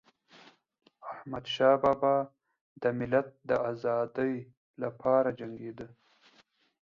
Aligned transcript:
احمدشاه 1.11 1.75
بابا 1.83 2.15
د 2.81 2.83
ملت 2.99 3.27
د 3.49 3.51
ازادی 3.71 4.33
لپاره 4.83 5.29
جنګيده. 5.39 5.87